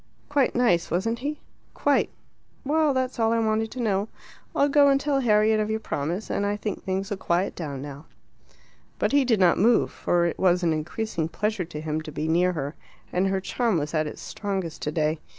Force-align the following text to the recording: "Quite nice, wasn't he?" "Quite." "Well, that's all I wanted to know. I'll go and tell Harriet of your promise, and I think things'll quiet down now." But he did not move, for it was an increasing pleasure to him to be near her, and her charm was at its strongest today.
"Quite 0.29 0.55
nice, 0.55 0.89
wasn't 0.89 1.19
he?" 1.19 1.41
"Quite." 1.75 2.09
"Well, 2.65 2.91
that's 2.91 3.19
all 3.19 3.31
I 3.31 3.37
wanted 3.37 3.69
to 3.69 3.79
know. 3.79 4.07
I'll 4.55 4.67
go 4.67 4.87
and 4.87 4.99
tell 4.99 5.19
Harriet 5.19 5.59
of 5.59 5.69
your 5.69 5.79
promise, 5.79 6.31
and 6.31 6.43
I 6.43 6.55
think 6.57 6.83
things'll 6.83 7.17
quiet 7.17 7.55
down 7.55 7.83
now." 7.83 8.07
But 8.97 9.11
he 9.11 9.23
did 9.23 9.39
not 9.39 9.59
move, 9.59 9.91
for 9.91 10.25
it 10.25 10.39
was 10.39 10.63
an 10.63 10.73
increasing 10.73 11.27
pleasure 11.29 11.65
to 11.65 11.79
him 11.81 12.01
to 12.01 12.11
be 12.11 12.27
near 12.27 12.53
her, 12.53 12.73
and 13.13 13.27
her 13.27 13.39
charm 13.39 13.77
was 13.77 13.93
at 13.93 14.07
its 14.07 14.23
strongest 14.23 14.81
today. 14.81 15.19